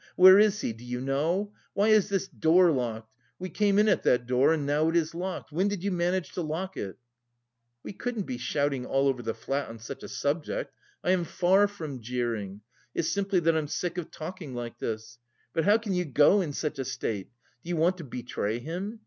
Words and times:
Where 0.15 0.39
is 0.39 0.61
he? 0.61 0.73
Do 0.73 0.83
you 0.83 0.99
know? 0.99 1.53
Why 1.75 1.89
is 1.89 2.09
this 2.09 2.27
door 2.27 2.71
locked? 2.71 3.13
We 3.37 3.49
came 3.49 3.77
in 3.77 3.87
at 3.87 4.01
that 4.01 4.25
door 4.25 4.51
and 4.51 4.65
now 4.65 4.89
it 4.89 4.95
is 4.95 5.13
locked. 5.13 5.51
When 5.51 5.67
did 5.67 5.83
you 5.83 5.91
manage 5.91 6.31
to 6.31 6.41
lock 6.41 6.75
it?" 6.75 6.97
"We 7.83 7.93
couldn't 7.93 8.23
be 8.23 8.39
shouting 8.39 8.83
all 8.83 9.07
over 9.07 9.21
the 9.21 9.35
flat 9.35 9.69
on 9.69 9.77
such 9.77 10.01
a 10.01 10.07
subject. 10.07 10.73
I 11.03 11.11
am 11.11 11.23
far 11.23 11.67
from 11.67 12.01
jeering; 12.01 12.61
it's 12.95 13.09
simply 13.09 13.41
that 13.41 13.55
I'm 13.55 13.67
sick 13.67 13.99
of 13.99 14.09
talking 14.09 14.55
like 14.55 14.79
this. 14.79 15.19
But 15.53 15.65
how 15.65 15.77
can 15.77 15.93
you 15.93 16.05
go 16.05 16.41
in 16.41 16.51
such 16.53 16.79
a 16.79 16.85
state? 16.85 17.29
Do 17.61 17.69
you 17.69 17.75
want 17.77 17.97
to 17.99 18.03
betray 18.03 18.57
him? 18.57 18.99